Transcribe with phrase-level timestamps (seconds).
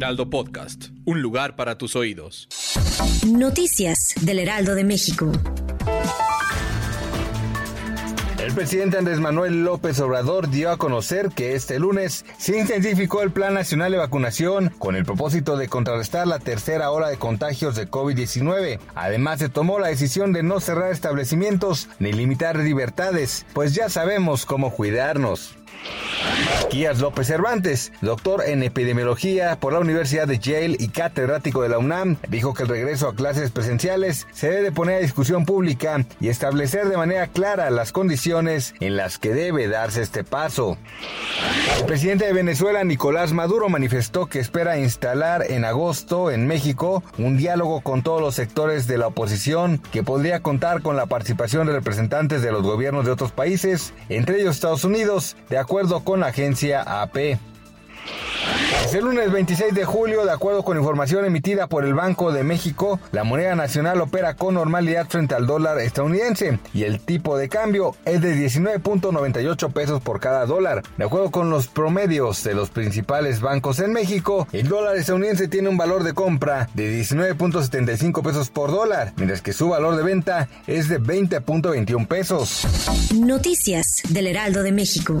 [0.00, 2.48] Heraldo Podcast, un lugar para tus oídos.
[3.26, 5.30] Noticias del Heraldo de México.
[8.38, 13.30] El presidente Andrés Manuel López Obrador dio a conocer que este lunes se intensificó el
[13.30, 17.86] Plan Nacional de Vacunación con el propósito de contrarrestar la tercera ola de contagios de
[17.86, 18.80] COVID-19.
[18.94, 24.46] Además, se tomó la decisión de no cerrar establecimientos ni limitar libertades, pues ya sabemos
[24.46, 25.56] cómo cuidarnos.
[26.70, 31.78] Quías López Cervantes, doctor en epidemiología por la Universidad de Yale y catedrático de la
[31.78, 36.28] UNAM, dijo que el regreso a clases presenciales se debe poner a discusión pública y
[36.28, 40.78] establecer de manera clara las condiciones en las que debe darse este paso.
[41.78, 47.36] El presidente de Venezuela, Nicolás Maduro, manifestó que espera instalar en agosto en México un
[47.36, 51.72] diálogo con todos los sectores de la oposición que podría contar con la participación de
[51.72, 56.32] representantes de los gobiernos de otros países, entre ellos Estados Unidos, de acuerdo con la
[56.40, 57.38] agencia AP.
[58.84, 62.42] Es el lunes 26 de julio, de acuerdo con información emitida por el Banco de
[62.42, 67.48] México, la moneda nacional opera con normalidad frente al dólar estadounidense y el tipo de
[67.50, 70.82] cambio es de 19.98 pesos por cada dólar.
[70.96, 75.68] De acuerdo con los promedios de los principales bancos en México, el dólar estadounidense tiene
[75.68, 80.48] un valor de compra de 19.75 pesos por dólar, mientras que su valor de venta
[80.66, 82.66] es de 20.21 pesos.
[83.14, 85.20] Noticias del Heraldo de México.